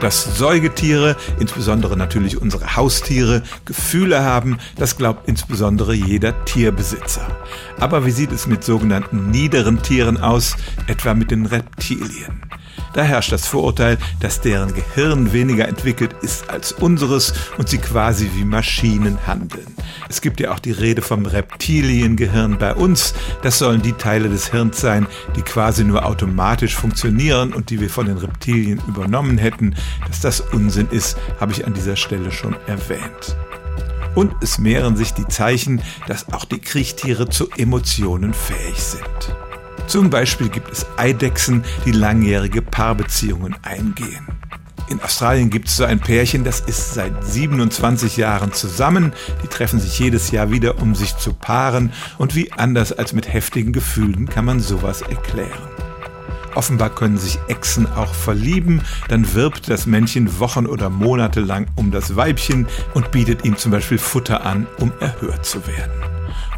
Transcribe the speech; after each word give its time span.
Dass 0.00 0.38
Säugetiere, 0.38 1.16
insbesondere 1.38 1.96
natürlich 1.96 2.40
unsere 2.40 2.76
Haustiere, 2.76 3.42
Gefühle 3.66 4.24
haben, 4.24 4.58
das 4.76 4.96
glaubt 4.96 5.28
insbesondere 5.28 5.92
jeder 5.92 6.44
Tierbesitzer. 6.46 7.26
Aber 7.78 8.06
wie 8.06 8.10
sieht 8.10 8.32
es 8.32 8.46
mit 8.46 8.64
sogenannten 8.64 9.30
niederen 9.30 9.82
Tieren 9.82 10.16
aus, 10.16 10.56
etwa 10.86 11.14
mit 11.14 11.30
den 11.30 11.44
Reptilien? 11.46 12.42
Da 12.92 13.02
herrscht 13.02 13.32
das 13.32 13.46
Vorurteil, 13.46 13.98
dass 14.20 14.40
deren 14.40 14.74
Gehirn 14.74 15.32
weniger 15.32 15.68
entwickelt 15.68 16.14
ist 16.22 16.50
als 16.50 16.72
unseres 16.72 17.32
und 17.56 17.68
sie 17.68 17.78
quasi 17.78 18.30
wie 18.34 18.44
Maschinen 18.44 19.26
handeln. 19.26 19.66
Es 20.08 20.20
gibt 20.20 20.40
ja 20.40 20.52
auch 20.52 20.58
die 20.58 20.72
Rede 20.72 21.02
vom 21.02 21.24
Reptiliengehirn 21.24 22.58
bei 22.58 22.74
uns. 22.74 23.14
Das 23.42 23.58
sollen 23.58 23.82
die 23.82 23.92
Teile 23.92 24.28
des 24.28 24.50
Hirns 24.50 24.80
sein, 24.80 25.06
die 25.36 25.42
quasi 25.42 25.84
nur 25.84 26.04
automatisch 26.04 26.74
funktionieren 26.74 27.52
und 27.52 27.70
die 27.70 27.80
wir 27.80 27.90
von 27.90 28.06
den 28.06 28.18
Reptilien 28.18 28.82
übernommen 28.88 29.38
hätten. 29.38 29.76
Dass 30.08 30.20
das 30.20 30.40
Unsinn 30.40 30.88
ist, 30.90 31.16
habe 31.38 31.52
ich 31.52 31.66
an 31.66 31.74
dieser 31.74 31.96
Stelle 31.96 32.32
schon 32.32 32.56
erwähnt. 32.66 33.36
Und 34.16 34.34
es 34.40 34.58
mehren 34.58 34.96
sich 34.96 35.14
die 35.14 35.28
Zeichen, 35.28 35.80
dass 36.08 36.32
auch 36.32 36.44
die 36.44 36.58
Kriechtiere 36.58 37.28
zu 37.28 37.48
Emotionen 37.56 38.34
fähig 38.34 38.82
sind. 38.82 39.49
Zum 39.90 40.08
Beispiel 40.08 40.48
gibt 40.48 40.70
es 40.70 40.86
Eidechsen, 40.96 41.64
die 41.84 41.90
langjährige 41.90 42.62
Paarbeziehungen 42.62 43.56
eingehen. 43.62 44.24
In 44.88 45.02
Australien 45.02 45.50
gibt 45.50 45.66
es 45.66 45.78
so 45.78 45.84
ein 45.84 45.98
Pärchen, 45.98 46.44
das 46.44 46.60
ist 46.60 46.94
seit 46.94 47.24
27 47.24 48.16
Jahren 48.16 48.52
zusammen. 48.52 49.12
Die 49.42 49.48
treffen 49.48 49.80
sich 49.80 49.98
jedes 49.98 50.30
Jahr 50.30 50.52
wieder, 50.52 50.80
um 50.80 50.94
sich 50.94 51.16
zu 51.16 51.32
paaren. 51.32 51.92
Und 52.18 52.36
wie 52.36 52.52
anders 52.52 52.92
als 52.92 53.14
mit 53.14 53.32
heftigen 53.32 53.72
Gefühlen 53.72 54.28
kann 54.28 54.44
man 54.44 54.60
sowas 54.60 55.02
erklären. 55.02 55.68
Offenbar 56.54 56.90
können 56.90 57.18
sich 57.18 57.40
Echsen 57.48 57.92
auch 57.92 58.14
verlieben. 58.14 58.82
Dann 59.08 59.34
wirbt 59.34 59.68
das 59.68 59.86
Männchen 59.86 60.38
Wochen 60.38 60.66
oder 60.66 60.88
Monate 60.88 61.40
lang 61.40 61.66
um 61.74 61.90
das 61.90 62.14
Weibchen 62.14 62.68
und 62.94 63.10
bietet 63.10 63.44
ihm 63.44 63.56
zum 63.56 63.72
Beispiel 63.72 63.98
Futter 63.98 64.46
an, 64.46 64.68
um 64.78 64.92
erhört 65.00 65.44
zu 65.44 65.66
werden. 65.66 66.09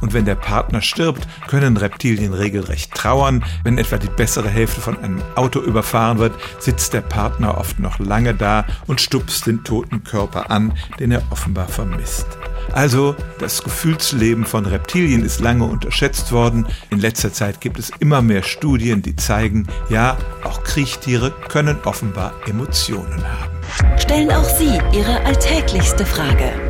Und 0.00 0.12
wenn 0.12 0.24
der 0.24 0.34
Partner 0.34 0.82
stirbt, 0.82 1.26
können 1.46 1.76
Reptilien 1.76 2.32
regelrecht 2.32 2.94
trauern. 2.94 3.44
Wenn 3.64 3.78
etwa 3.78 3.98
die 3.98 4.08
bessere 4.08 4.48
Hälfte 4.48 4.80
von 4.80 4.98
einem 4.98 5.22
Auto 5.34 5.60
überfahren 5.60 6.18
wird, 6.18 6.34
sitzt 6.58 6.92
der 6.92 7.02
Partner 7.02 7.58
oft 7.58 7.78
noch 7.78 7.98
lange 7.98 8.34
da 8.34 8.64
und 8.86 9.00
stupst 9.00 9.46
den 9.46 9.64
toten 9.64 10.04
Körper 10.04 10.50
an, 10.50 10.72
den 10.98 11.12
er 11.12 11.22
offenbar 11.30 11.68
vermisst. 11.68 12.26
Also, 12.72 13.16
das 13.38 13.64
Gefühlsleben 13.64 14.44
von 14.44 14.64
Reptilien 14.64 15.24
ist 15.24 15.40
lange 15.40 15.64
unterschätzt 15.64 16.30
worden. 16.30 16.66
In 16.90 17.00
letzter 17.00 17.32
Zeit 17.32 17.60
gibt 17.60 17.78
es 17.78 17.90
immer 17.98 18.22
mehr 18.22 18.42
Studien, 18.42 19.02
die 19.02 19.16
zeigen, 19.16 19.66
ja, 19.88 20.16
auch 20.44 20.62
Kriechtiere 20.62 21.32
können 21.48 21.78
offenbar 21.84 22.32
Emotionen 22.46 23.22
haben. 23.24 23.98
Stellen 23.98 24.30
auch 24.30 24.44
Sie 24.44 24.78
Ihre 24.92 25.24
alltäglichste 25.24 26.06
Frage 26.06 26.69